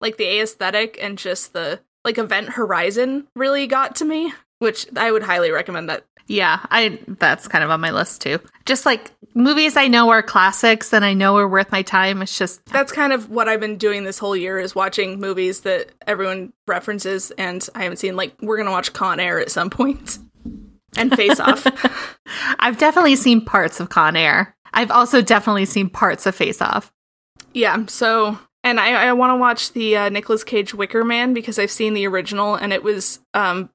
[0.00, 5.10] like the aesthetic and just the like Event Horizon really got to me, which I
[5.12, 6.04] would highly recommend that.
[6.26, 8.38] Yeah, I that's kind of on my list too.
[8.64, 12.22] Just like movies I know are classics and I know are worth my time.
[12.22, 15.62] It's just That's kind of what I've been doing this whole year is watching movies
[15.62, 19.50] that everyone references and I haven't seen like we're going to watch Con Air at
[19.50, 20.18] some point
[20.96, 21.66] and Face Off.
[22.60, 24.54] I've definitely seen parts of Con Air.
[24.72, 26.92] I've also definitely seen parts of Face Off.
[27.52, 31.58] Yeah, so and I, I want to watch the uh, Nicolas Cage Wicker Man because
[31.58, 33.70] I've seen the original and it was um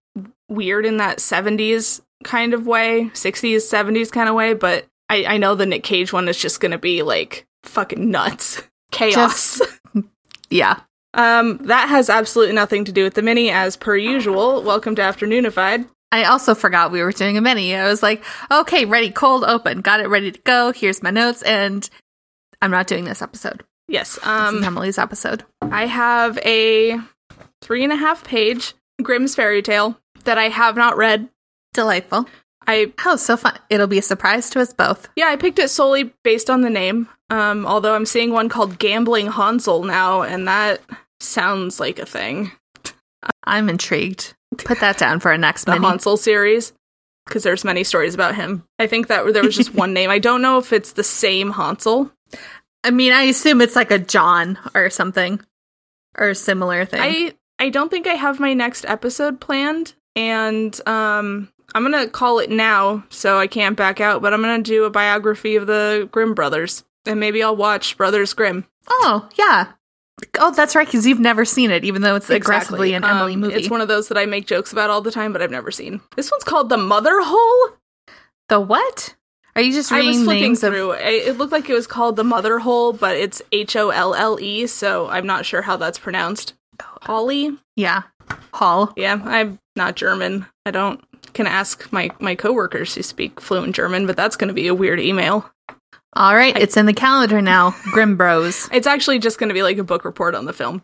[0.49, 5.37] weird in that 70s kind of way, 60s, 70s kind of way, but I, I
[5.37, 8.61] know the Nick Cage one is just gonna be like fucking nuts.
[8.91, 9.59] Chaos.
[9.59, 9.79] Just-
[10.49, 10.79] Yeah.
[11.15, 14.61] um, that has absolutely nothing to do with the mini as per usual.
[14.61, 15.87] Welcome to Afternoonified.
[16.11, 17.75] I also forgot we were doing a mini.
[17.75, 20.71] I was like, okay, ready, cold open, got it ready to go.
[20.71, 21.89] Here's my notes, and
[22.61, 23.63] I'm not doing this episode.
[23.87, 24.17] Yes.
[24.23, 25.43] Um Emily's episode.
[25.61, 26.99] I have a
[27.61, 31.29] three and a half page Grimm's fairy tale that I have not read.
[31.73, 32.27] Delightful.
[32.67, 33.57] I Oh, so fun.
[33.69, 35.07] It'll be a surprise to us both.
[35.15, 37.07] yeah, I picked it solely based on the name.
[37.29, 40.81] Um, although I'm seeing one called Gambling Hansel now, and that
[41.19, 42.51] sounds like a thing.
[43.43, 44.33] I'm intrigued.
[44.57, 45.85] Put that down for our next The mini.
[45.85, 46.73] Hansel series.
[47.27, 48.63] Because there's many stories about him.
[48.77, 50.09] I think that there was just one name.
[50.11, 52.11] I don't know if it's the same Hansel.
[52.85, 55.41] I mean, I assume it's like a John or something
[56.17, 57.01] or a similar thing.
[57.01, 62.39] I I don't think I have my next episode planned, and um, I'm gonna call
[62.39, 64.21] it now, so I can't back out.
[64.21, 68.33] But I'm gonna do a biography of the Grimm brothers, and maybe I'll watch Brothers
[68.33, 68.65] Grimm.
[68.89, 69.71] oh, yeah.
[70.39, 73.41] Oh, that's right, because you've never seen it, even though it's aggressively an Emily Um,
[73.41, 73.55] movie.
[73.55, 75.71] It's one of those that I make jokes about all the time, but I've never
[75.71, 75.99] seen.
[76.15, 77.77] This one's called The Mother Hole.
[78.47, 79.15] the what?
[79.55, 80.91] Are you just I was reading flipping of through.
[80.93, 84.13] I, it looked like it was called The Mother Hole, but it's H O L
[84.13, 86.53] L E, so I'm not sure how that's pronounced.
[86.81, 87.57] Holly.
[87.75, 88.03] Yeah.
[88.53, 88.91] Hall.
[88.97, 90.45] Yeah, I'm not German.
[90.65, 91.01] I don't
[91.33, 94.75] can ask my my coworkers who speak fluent German, but that's going to be a
[94.75, 95.49] weird email.
[96.13, 97.75] All right, it's in the calendar now.
[97.91, 98.69] Grim Bros.
[98.73, 100.81] It's actually just going to be like a book report on the film.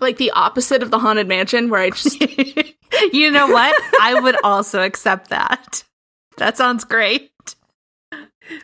[0.00, 2.20] Like the opposite of the haunted mansion where I just
[3.12, 3.74] you know what?
[4.00, 5.84] I would also accept that.
[6.36, 7.30] That sounds great.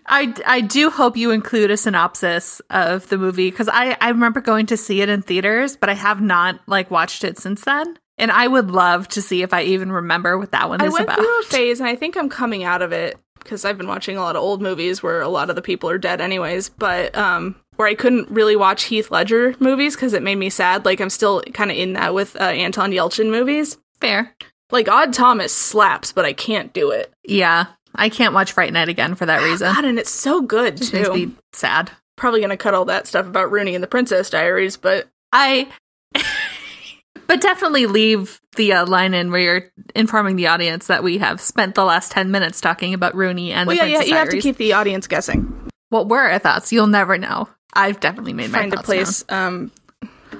[0.06, 4.40] I, I do hope you include a synopsis of the movie because I, I remember
[4.40, 7.98] going to see it in theaters, but I have not like watched it since then.
[8.18, 10.92] And I would love to see if I even remember what that one I is
[10.92, 11.18] went about.
[11.18, 14.16] through a phase and I think I'm coming out of it because I've been watching
[14.16, 17.16] a lot of old movies where a lot of the people are dead anyways, but
[17.16, 20.84] um where I couldn't really watch Heath Ledger movies because it made me sad.
[20.84, 23.76] Like I'm still kind of in that with uh, Anton Yelchin movies.
[24.00, 24.34] Fair.
[24.70, 27.12] Like Odd Thomas slaps, but I can't do it.
[27.24, 27.66] Yeah.
[27.96, 29.72] I can't watch Fright Night again for that reason.
[29.74, 31.14] God, and it's so good It makes too.
[31.14, 31.90] me sad.
[32.16, 35.68] Probably gonna cut all that stuff about Rooney and the Princess Diaries, but I,
[37.26, 41.40] but definitely leave the uh, line in where you're informing the audience that we have
[41.40, 44.16] spent the last 10 minutes talking about Rooney and well, the yeah, yeah, Princess you
[44.16, 45.68] have to keep the audience guessing.
[45.90, 46.72] what were our thoughts?
[46.72, 47.48] You'll never know.
[47.74, 49.70] I've definitely made my Find a place um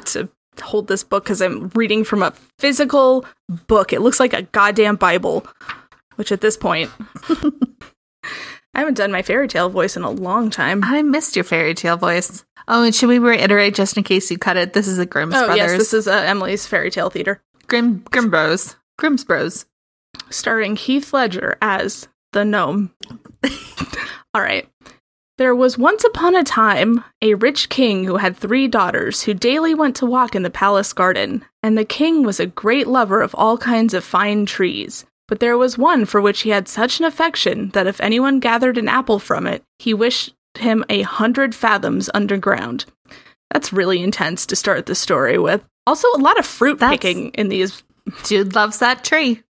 [0.07, 0.29] to
[0.63, 3.27] hold this book because I'm reading from a physical
[3.67, 3.93] book.
[3.93, 5.47] It looks like a goddamn Bible,
[6.17, 6.91] which at this point.
[8.75, 10.85] I haven't done my fairy tale voice in a long time.
[10.85, 12.45] I missed your fairy tale voice.
[12.69, 14.75] Oh, and should we reiterate just in case you cut it?
[14.75, 15.57] This is a Grimm's oh Brothers.
[15.57, 18.77] yes, this is uh, Emily's fairy tale theater, Grim Grim Bros.
[18.99, 19.65] Grimm's Bros.
[20.31, 22.93] starring Heath Ledger as the gnome.
[24.35, 24.69] All right.
[25.39, 29.75] There was once upon a time a rich king who had three daughters who daily
[29.75, 33.35] went to walk in the palace garden, and the king was a great lover of
[33.35, 35.05] all kinds of fine trees.
[35.29, 38.79] But there was one for which he had such an affection that if anyone gathered
[38.79, 42.85] an apple from it, he wished him a hundred fathoms underground.
[43.51, 45.65] That's really intense to start the story with.
[45.87, 47.83] Also, a lot of fruit That's- picking in these
[48.25, 49.43] Dude loves that tree.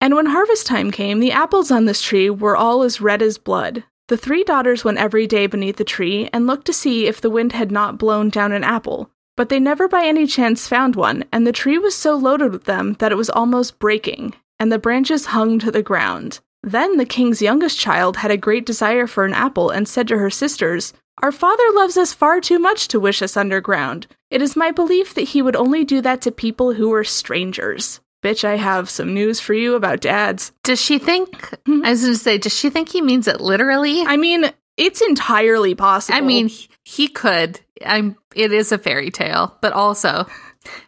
[0.00, 3.36] and when harvest time came, the apples on this tree were all as red as
[3.38, 3.84] blood.
[4.08, 7.30] The three daughters went every day beneath the tree and looked to see if the
[7.30, 9.10] wind had not blown down an apple.
[9.36, 12.64] But they never by any chance found one, and the tree was so loaded with
[12.64, 16.40] them that it was almost breaking, and the branches hung to the ground.
[16.62, 20.18] Then the king's youngest child had a great desire for an apple and said to
[20.18, 20.92] her sisters,
[21.22, 24.06] Our father loves us far too much to wish us underground.
[24.30, 28.00] It is my belief that he would only do that to people who were strangers.
[28.24, 30.50] Bitch, I have some news for you about dads.
[30.64, 31.30] Does she think?
[31.66, 31.84] Mhm.
[31.86, 34.02] I was going to say, does she think he means it literally?
[34.02, 36.18] I mean, it's entirely possible.
[36.18, 37.60] I mean, he- he could.
[37.84, 38.16] I'm.
[38.34, 40.26] It is a fairy tale, but also,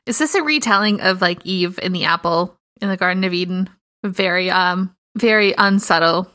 [0.06, 3.71] is this a retelling of like Eve and the apple in the Garden of Eden?
[4.05, 6.31] Very, um, very unsubtle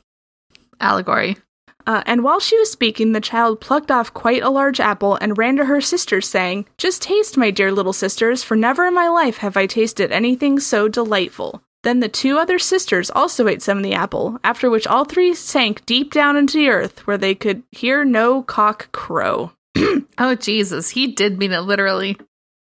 [0.79, 1.37] allegory.
[1.85, 5.37] Uh, and while she was speaking, the child plucked off quite a large apple and
[5.37, 9.09] ran to her sisters, saying, Just taste, my dear little sisters, for never in my
[9.09, 11.61] life have I tasted anything so delightful.
[11.83, 15.33] Then the two other sisters also ate some of the apple, after which all three
[15.33, 19.51] sank deep down into the earth where they could hear no cock crow.
[20.17, 20.89] oh, Jesus.
[20.91, 22.17] He did mean it literally.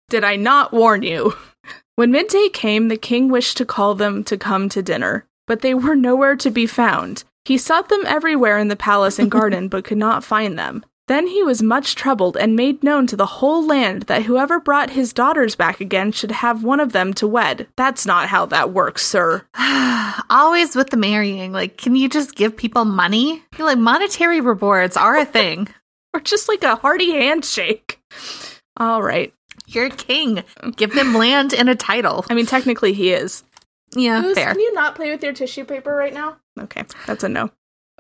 [0.10, 1.34] Did I not warn you?
[2.00, 5.74] When midday came, the king wished to call them to come to dinner, but they
[5.74, 7.26] were nowhere to be found.
[7.44, 10.86] He sought them everywhere in the palace and garden, but could not find them.
[11.10, 14.92] Then he was much troubled and made known to the whole land that whoever brought
[14.92, 17.68] his daughters back again should have one of them to wed.
[17.76, 19.46] That's not how that works, sir.
[20.30, 21.52] Always with the marrying.
[21.52, 23.44] Like, can you just give people money?
[23.58, 25.68] Like monetary rewards are a thing.
[26.14, 28.02] or just like a hearty handshake.
[28.78, 29.34] All right.
[29.74, 30.44] You're king.
[30.76, 32.26] Give them land and a title.
[32.30, 33.44] I mean, technically, he is.
[33.96, 34.52] Yeah, Who's- fair.
[34.52, 36.38] Can you not play with your tissue paper right now?
[36.60, 37.50] Okay, that's a no.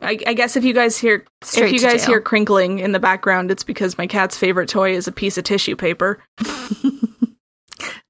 [0.01, 2.11] I, I guess if you guys hear Straight if you guys jail.
[2.11, 5.43] hear crinkling in the background, it's because my cat's favorite toy is a piece of
[5.43, 6.23] tissue paper.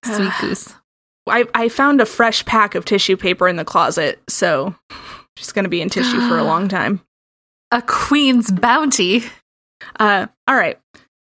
[0.06, 0.74] Sweet goose.
[1.28, 4.76] I I found a fresh pack of tissue paper in the closet, so
[5.38, 7.02] she's gonna be in tissue for a long time.
[7.72, 9.24] A queen's bounty.
[10.00, 10.80] Uh, all right.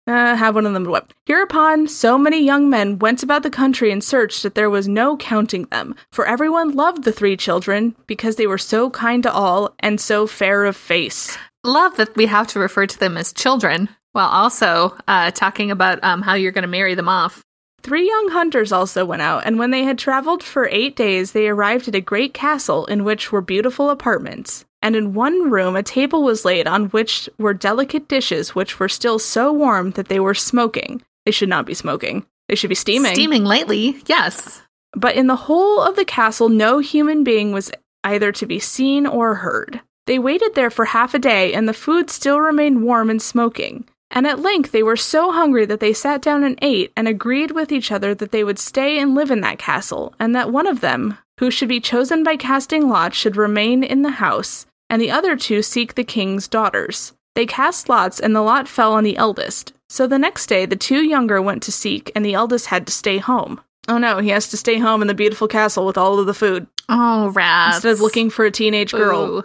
[0.08, 1.12] Uh, have one of them whip.
[1.26, 5.16] Hereupon, so many young men went about the country and searched that there was no
[5.16, 9.74] counting them, for everyone loved the three children because they were so kind to all
[9.80, 11.36] and so fair of face.
[11.64, 16.02] Love that we have to refer to them as children while also uh, talking about
[16.04, 17.42] um, how you're going to marry them off.
[17.82, 21.48] Three young hunters also went out, and when they had traveled for eight days, they
[21.48, 24.64] arrived at a great castle in which were beautiful apartments.
[24.82, 28.88] And in one room, a table was laid on which were delicate dishes, which were
[28.88, 31.02] still so warm that they were smoking.
[31.24, 32.26] They should not be smoking.
[32.48, 33.14] They should be steaming.
[33.14, 34.62] Steaming lately, yes.
[34.94, 37.72] But in the whole of the castle, no human being was
[38.04, 39.80] either to be seen or heard.
[40.06, 43.88] They waited there for half a day, and the food still remained warm and smoking.
[44.10, 47.50] And at length they were so hungry that they sat down and ate, and agreed
[47.50, 50.68] with each other that they would stay and live in that castle, and that one
[50.68, 55.00] of them, who should be chosen by casting lots, should remain in the house, and
[55.02, 57.12] the other two seek the king's daughters.
[57.34, 59.72] They cast lots, and the lot fell on the eldest.
[59.88, 62.92] So the next day the two younger went to seek, and the eldest had to
[62.92, 63.60] stay home.
[63.88, 66.34] Oh no, he has to stay home in the beautiful castle with all of the
[66.34, 67.76] food Oh, rats.
[67.76, 69.44] instead of looking for a teenage girl.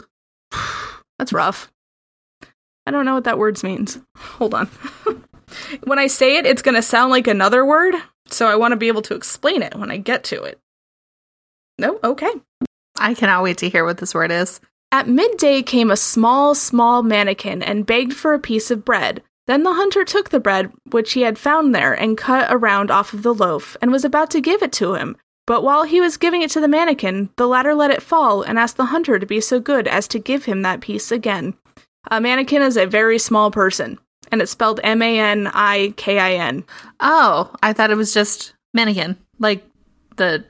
[1.19, 1.71] That's rough.
[2.87, 3.99] I don't know what that word means.
[4.17, 4.67] Hold on.
[5.83, 7.93] when I say it, it's going to sound like another word,
[8.27, 10.59] so I want to be able to explain it when I get to it.
[11.81, 11.99] No?
[12.03, 12.31] Okay.
[12.99, 14.61] I cannot wait to hear what this word is.
[14.91, 19.23] At midday came a small, small mannikin and begged for a piece of bread.
[19.47, 22.91] Then the hunter took the bread which he had found there and cut a round
[22.91, 25.17] off of the loaf and was about to give it to him.
[25.47, 28.59] But while he was giving it to the mannikin, the latter let it fall and
[28.59, 31.55] asked the hunter to be so good as to give him that piece again.
[32.11, 33.97] A mannequin is a very small person,
[34.31, 36.63] and it's spelled M A N I K I N.
[36.99, 39.65] Oh, I thought it was just mannequin, like
[40.17, 40.45] the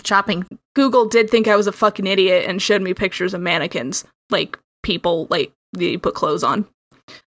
[0.00, 0.46] the chopping.
[0.74, 4.58] Google did think I was a fucking idiot and showed me pictures of mannequins, like
[4.82, 6.66] people like they put clothes on.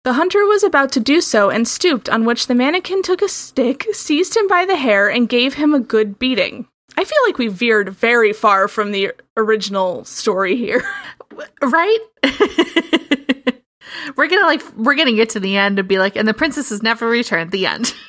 [0.04, 3.28] The hunter was about to do so and stooped, on which the mannequin took a
[3.28, 6.66] stick, seized him by the hair, and gave him a good beating.
[6.96, 10.82] I feel like we veered very far from the original story here.
[11.62, 11.98] right?
[14.16, 16.70] we're gonna like we're gonna get to the end and be like, and the princess
[16.70, 17.50] has never returned.
[17.50, 17.94] The end.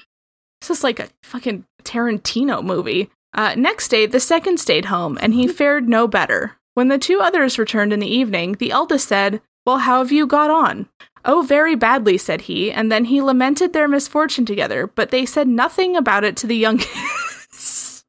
[0.61, 3.09] This is like a fucking Tarantino movie.
[3.33, 6.57] Uh, next day, the second stayed home, and he fared no better.
[6.73, 10.27] When the two others returned in the evening, the eldest said, Well, how have you
[10.27, 10.89] got on?
[11.23, 15.47] Oh, very badly, said he, and then he lamented their misfortune together, but they said
[15.47, 16.89] nothing about it to the youngest.
[17.51, 18.03] this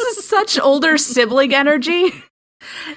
[0.00, 2.12] is such older sibling energy.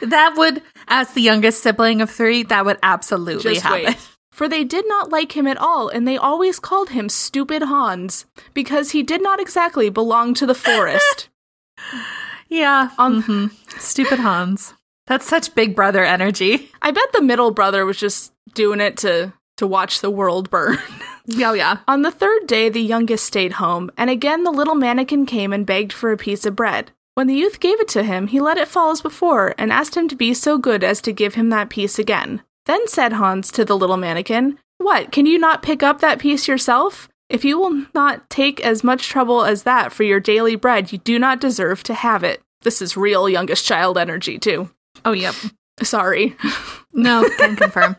[0.02, 3.86] That would, as the youngest sibling of three, that would absolutely Just happen.
[3.86, 3.98] wait.
[4.32, 8.26] For they did not like him at all, and they always called him Stupid Hans,
[8.54, 11.28] because he did not exactly belong to the forest.
[12.50, 12.90] Yeah.
[12.98, 13.80] On- mhm.
[13.80, 14.74] Stupid Hans.
[15.08, 16.72] That's such big brother energy.
[16.82, 20.78] I bet the middle brother was just doing it to to watch the world burn.
[21.40, 21.80] Oh yeah.
[21.90, 25.66] On the third day, the youngest stayed home, and again the little mannequin came and
[25.66, 26.92] begged for a piece of bread.
[27.16, 29.98] When the youth gave it to him, he let it fall as before, and asked
[29.98, 32.44] him to be so good as to give him that piece again.
[32.66, 36.48] Then said Hans to the little mannequin, What, can you not pick up that piece
[36.48, 37.10] yourself?
[37.30, 40.98] If you will not take as much trouble as that for your daily bread, you
[40.98, 42.42] do not deserve to have it.
[42.62, 44.70] This is real youngest child energy, too.
[45.04, 45.36] Oh yep.
[45.84, 46.36] Sorry.
[46.94, 47.98] No, can confirm.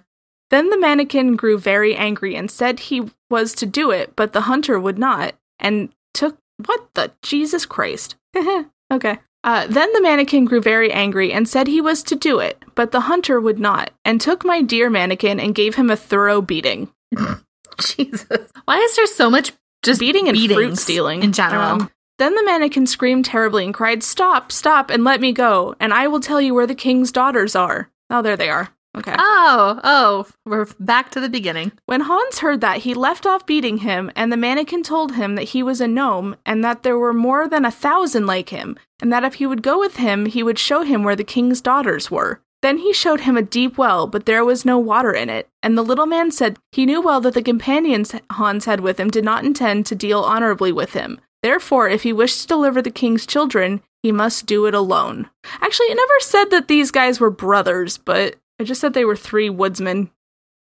[0.51, 4.43] Then the mannequin grew very angry and said he was to do it, but the
[4.43, 8.17] hunter would not, and took what the Jesus Christ.
[8.93, 9.19] okay.
[9.45, 12.91] Uh, then the mannequin grew very angry and said he was to do it, but
[12.91, 16.91] the hunter would not, and took my dear mannequin and gave him a thorough beating.
[17.97, 18.51] Jesus.
[18.65, 21.63] Why is there so much just beating and fruit stealing in general?
[21.63, 25.95] Um, then the mannequin screamed terribly and cried, Stop, stop, and let me go, and
[25.95, 27.91] I will tell you where the king's daughters are.
[28.11, 28.71] Oh, there they are.
[28.97, 29.15] Okay.
[29.17, 31.71] oh, oh, we're back to the beginning.
[31.87, 35.51] When Hans heard that, he left off beating him, and the mannequin told him that
[35.51, 39.13] he was a gnome and that there were more than a thousand like him, and
[39.13, 42.11] that if he would go with him, he would show him where the king's daughters
[42.11, 42.41] were.
[42.61, 45.49] Then he showed him a deep well, but there was no water in it.
[45.63, 49.11] And the little man said he knew well that the companions Hans had with him
[49.11, 51.21] did not intend to deal honorably with him.
[51.43, 55.31] Therefore, if he wished to deliver the king's children, he must do it alone.
[55.61, 59.15] Actually, it never said that these guys were brothers, but it just said they were
[59.17, 60.11] three woodsmen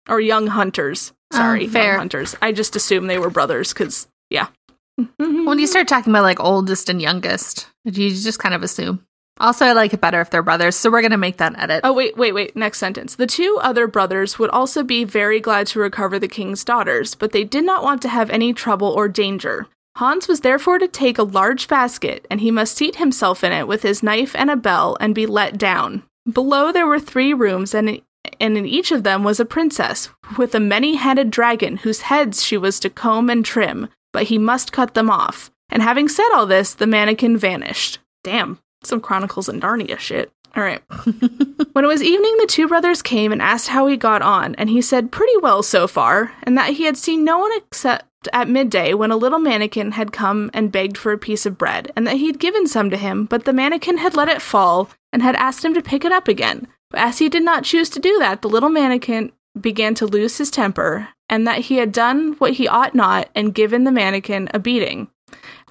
[0.07, 1.11] or young hunters.
[1.33, 1.91] Oh, Sorry, Oh, fair.
[1.93, 2.35] young hunters.
[2.41, 4.47] I just assumed they were brothers because, yeah.
[5.17, 9.05] When you start talking about like oldest and youngest, you just kind of assume.
[9.39, 11.81] Also, I like it better if they're brothers, so we're gonna make that edit.
[11.83, 12.55] Oh, wait, wait, wait.
[12.55, 13.15] Next sentence.
[13.15, 17.31] The two other brothers would also be very glad to recover the king's daughters, but
[17.31, 19.67] they did not want to have any trouble or danger.
[19.95, 23.67] Hans was therefore to take a large basket, and he must seat himself in it
[23.67, 26.03] with his knife and a bell and be let down.
[26.31, 28.01] Below there were three rooms, and
[28.39, 32.43] and in each of them was a princess with a many headed dragon whose heads
[32.43, 35.49] she was to comb and trim, but he must cut them off.
[35.69, 37.99] And having said all this, the mannequin vanished.
[38.23, 40.31] Damn, some Chronicles and Narnia shit.
[40.55, 40.81] All right.
[41.73, 44.69] when it was evening, the two brothers came and asked how he got on, and
[44.69, 48.49] he said pretty well so far, and that he had seen no one except at
[48.49, 52.05] midday when a little mannequin had come and begged for a piece of bread, and
[52.07, 55.21] that he had given some to him, but the mannequin had let it fall and
[55.21, 56.67] had asked him to pick it up again.
[56.89, 60.37] But as he did not choose to do that, the little mannequin began to lose
[60.37, 64.49] his temper, and that he had done what he ought not and given the mannequin
[64.53, 65.09] a beating.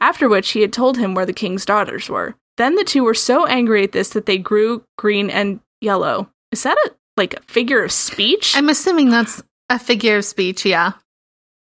[0.00, 2.36] After which he had told him where the king's daughters were.
[2.58, 6.28] Then the two were so angry at this that they grew green and yellow.
[6.52, 8.54] Is that a like a figure of speech?
[8.56, 10.92] I'm assuming that's a figure of speech, yeah.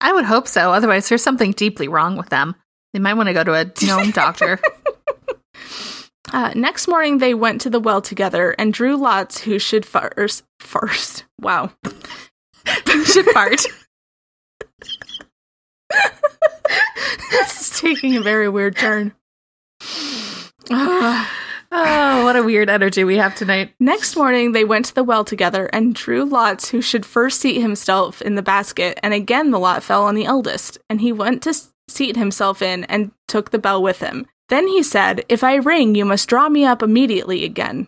[0.01, 0.71] I would hope so.
[0.71, 2.55] Otherwise, there's something deeply wrong with them.
[2.93, 4.59] They might want to go to a gnome doctor.
[6.31, 10.43] Uh, next morning, they went to the well together and drew lots who should first.
[10.59, 11.71] First, wow,
[12.85, 13.61] who should fart.
[17.31, 19.15] this is taking a very weird turn.
[21.71, 23.75] Oh, what a weird energy we have tonight.
[23.79, 27.61] Next morning, they went to the well together and drew lots who should first seat
[27.61, 31.43] himself in the basket, and again the lot fell on the eldest, and he went
[31.43, 31.53] to
[31.87, 34.25] seat himself in and took the bell with him.
[34.47, 37.87] Then he said, If I ring, you must draw me up immediately again.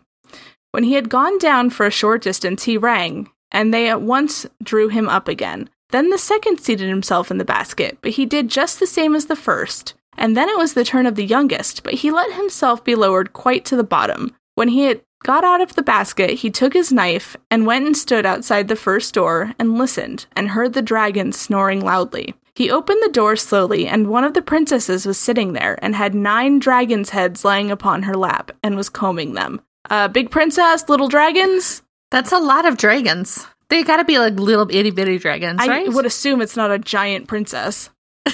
[0.72, 4.46] When he had gone down for a short distance, he rang, and they at once
[4.62, 5.70] drew him up again.
[5.90, 9.26] Then the second seated himself in the basket, but he did just the same as
[9.26, 9.96] the first.
[10.22, 13.34] And then it was the turn of the youngest, but he let himself be lowered
[13.34, 14.36] quite to the bottom.
[14.54, 17.98] When he had got out of the basket, he took his knife and went and
[17.98, 22.36] stood outside the first door and listened and heard the dragon snoring loudly.
[22.54, 26.14] He opened the door slowly, and one of the princesses was sitting there and had
[26.14, 29.60] nine dragons' heads lying upon her lap and was combing them.
[29.90, 31.82] Uh, big princess, little dragons?
[32.12, 33.48] That's a lot of dragons.
[33.70, 35.70] They gotta be like little itty bitty dragons, right?
[35.70, 35.94] I right?
[35.94, 37.90] would assume it's not a giant princess.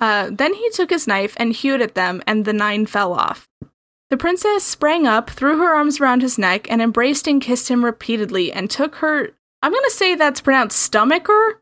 [0.00, 3.48] Uh, then he took his knife and hewed at them, and the nine fell off.
[4.10, 7.84] The princess sprang up, threw her arms around his neck, and embraced and kissed him
[7.84, 9.30] repeatedly, and took her.
[9.62, 11.60] I'm gonna say that's pronounced stomacher?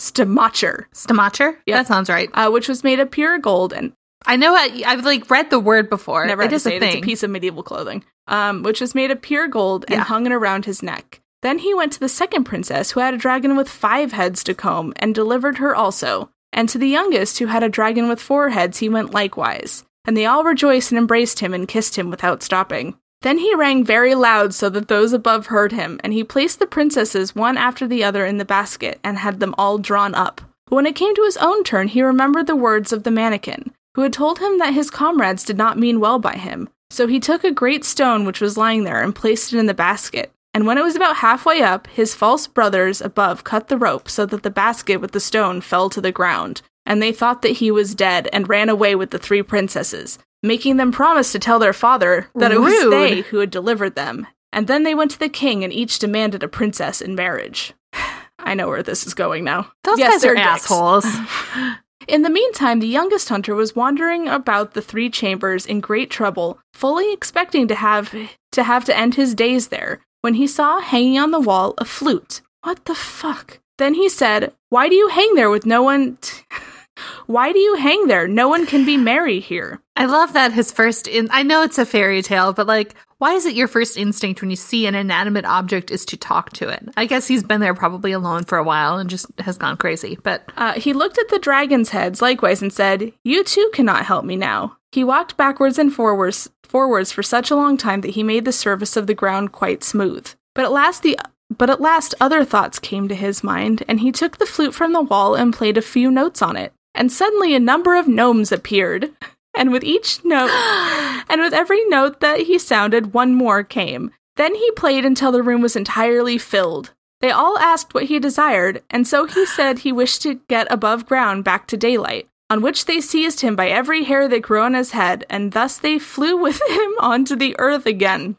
[0.00, 1.56] Stomacher, Stomacher?
[1.66, 1.76] Yep.
[1.78, 2.28] That sounds right.
[2.34, 3.92] uh, which was made of pure gold, and
[4.26, 6.26] I know I, I've like read the word before.
[6.26, 8.94] never it to say a it, it's a piece of medieval clothing, um, which was
[8.94, 10.04] made of pure gold and Yeah.
[10.04, 11.20] hung it around his neck.
[11.42, 14.54] Then he went to the second princess, who had a dragon with five heads to
[14.54, 16.30] comb, and delivered her also.
[16.54, 19.84] And to the youngest, who had a dragon with four heads, he went likewise.
[20.06, 22.94] And they all rejoiced and embraced him and kissed him without stopping.
[23.22, 26.66] Then he rang very loud so that those above heard him, and he placed the
[26.66, 30.42] princesses one after the other in the basket and had them all drawn up.
[30.66, 33.72] But when it came to his own turn, he remembered the words of the mannequin,
[33.94, 36.68] who had told him that his comrades did not mean well by him.
[36.90, 39.74] So he took a great stone which was lying there and placed it in the
[39.74, 40.30] basket.
[40.54, 44.24] And when it was about halfway up, his false brothers above cut the rope so
[44.26, 46.62] that the basket with the stone fell to the ground.
[46.86, 50.76] And they thought that he was dead and ran away with the three princesses, making
[50.76, 54.28] them promise to tell their father that it was they who had delivered them.
[54.52, 57.74] And then they went to the king and each demanded a princess in marriage.
[58.38, 59.72] I know where this is going now.
[59.82, 61.06] Those Yes, guys are assholes.
[62.06, 66.58] In the meantime, the youngest hunter was wandering about the three chambers in great trouble,
[66.74, 68.14] fully expecting to have
[68.52, 71.84] to have to end his days there, when he saw hanging on the wall a
[71.84, 72.40] flute.
[72.62, 73.58] What the fuck?
[73.76, 76.42] Then he said, "Why do you hang there with no one t-
[77.26, 78.26] Why do you hang there?
[78.26, 79.80] No one can be merry here.
[79.96, 83.34] I love that his first in I know it's a fairy tale, but like why
[83.34, 86.68] is it your first instinct when you see an inanimate object is to talk to
[86.68, 86.88] it?
[86.96, 90.18] I guess he's been there probably alone for a while and just has gone crazy.
[90.22, 94.24] But uh, he looked at the dragon's heads likewise and said, "You too cannot help
[94.24, 98.22] me now." He walked backwards and forwards forwards for such a long time that he
[98.22, 100.32] made the surface of the ground quite smooth.
[100.54, 101.18] But at last the
[101.50, 104.92] but at last other thoughts came to his mind, and he took the flute from
[104.92, 106.72] the wall and played a few notes on it.
[106.94, 109.10] And suddenly a number of gnomes appeared.
[109.56, 110.50] And with each note,
[111.28, 114.10] and with every note that he sounded, one more came.
[114.34, 116.92] Then he played until the room was entirely filled.
[117.20, 121.06] They all asked what he desired, and so he said he wished to get above
[121.06, 124.74] ground back to daylight on which they seized him by every hair that grew on
[124.74, 128.36] his head, and thus they flew with him onto the earth again.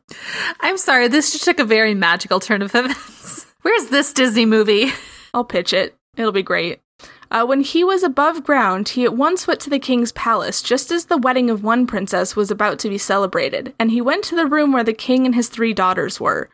[0.61, 3.45] I'm sorry, this just took a very magical turn of events.
[3.61, 4.93] Where's this Disney movie?
[5.33, 5.97] I'll pitch it.
[6.15, 6.79] It'll be great.
[7.29, 10.91] Uh, when he was above ground, he at once went to the king's palace just
[10.91, 14.35] as the wedding of one princess was about to be celebrated, and he went to
[14.37, 16.49] the room where the king and his three daughters were.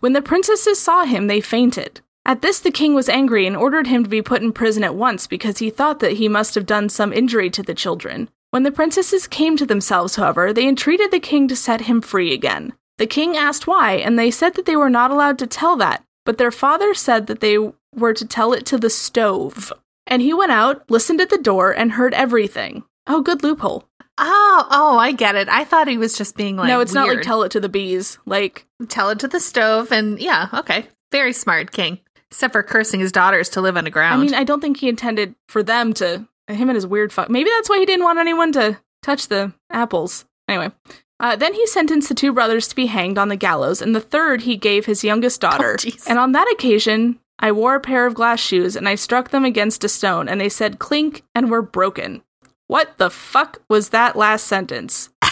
[0.00, 2.02] When the princesses saw him, they fainted.
[2.26, 4.96] At this, the king was angry and ordered him to be put in prison at
[4.96, 8.28] once because he thought that he must have done some injury to the children.
[8.50, 12.34] When the princesses came to themselves, however, they entreated the king to set him free
[12.34, 12.72] again.
[12.98, 16.02] The king asked why, and they said that they were not allowed to tell that,
[16.24, 17.58] but their father said that they
[17.94, 19.72] were to tell it to the stove.
[20.04, 22.82] And he went out, listened at the door, and heard everything.
[23.06, 23.88] Oh, good loophole.
[24.18, 25.48] Oh, oh, I get it.
[25.48, 27.68] I thought he was just being like No, it's not like tell it to the
[27.68, 28.18] bees.
[28.26, 30.88] Like tell it to the stove and yeah, okay.
[31.12, 32.00] Very smart, King.
[32.36, 34.20] Except for cursing his daughters to live underground.
[34.20, 37.30] I mean, I don't think he intended for them to him and his weird fuck.
[37.30, 40.26] Maybe that's why he didn't want anyone to touch the apples.
[40.46, 40.70] Anyway,
[41.18, 44.02] uh, then he sentenced the two brothers to be hanged on the gallows, and the
[44.02, 45.78] third he gave his youngest daughter.
[45.86, 49.30] Oh, and on that occasion, I wore a pair of glass shoes, and I struck
[49.30, 52.22] them against a stone, and they said clink and were broken.
[52.66, 55.08] What the fuck was that last sentence?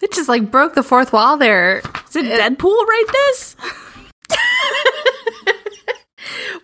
[0.00, 1.82] it just like broke the fourth wall there.
[2.08, 3.56] Is it Deadpool write this?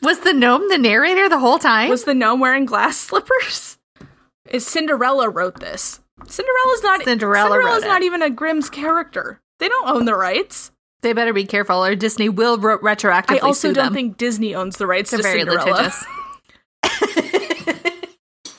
[0.07, 1.91] Was the gnome the narrator the whole time?
[1.91, 3.77] Was the gnome wearing glass slippers?
[4.49, 5.99] Is Cinderella wrote this?
[6.29, 9.41] Cinderella's not Cinderella Cinderella's not even a Grimm's character.
[9.59, 10.71] They don't own the rights.
[11.03, 13.95] they better be careful, or Disney will ro- retroactively I also don't them.
[13.95, 15.71] think Disney owns the rights They're to very Cinderella.
[15.73, 16.05] litigious.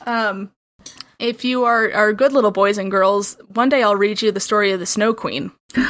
[0.05, 0.51] Um,
[1.19, 4.39] if you are are good little boys and girls, one day I'll read you the
[4.41, 5.51] story of the Snow Queen.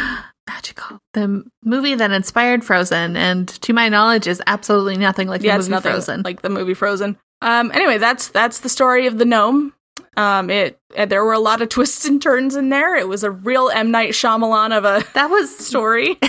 [0.67, 0.99] Magical.
[1.13, 5.55] The movie that inspired Frozen, and to my knowledge, is absolutely nothing like the yeah,
[5.55, 6.21] it's movie nothing Frozen.
[6.23, 7.17] like the movie Frozen.
[7.41, 9.73] Um, anyway, that's that's the story of the gnome.
[10.15, 12.95] Um, it there were a lot of twists and turns in there.
[12.95, 16.17] It was a real M Night Shyamalan of a that was story.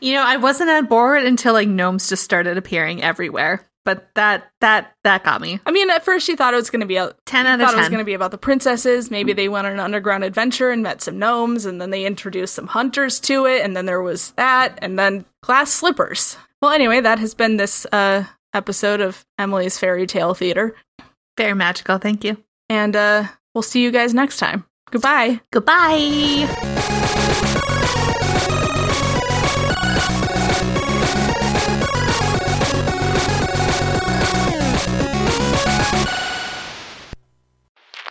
[0.00, 3.64] You know, I wasn't on board until like gnomes just started appearing everywhere.
[3.84, 5.58] But that that that got me.
[5.66, 7.66] I mean, at first she thought it was going to be a 10 out of
[7.66, 9.10] thought it was going to be about the princesses.
[9.10, 12.54] Maybe they went on an underground adventure and met some gnomes, and then they introduced
[12.54, 16.36] some hunters to it, and then there was that, and then glass slippers.
[16.60, 20.76] Well, anyway, that has been this uh, episode of Emily's Fairy Tale Theater,
[21.36, 21.98] Very magical.
[21.98, 22.36] Thank you.
[22.68, 24.64] and uh, we'll see you guys next time.
[24.92, 25.40] Goodbye.
[25.50, 26.46] Goodbye.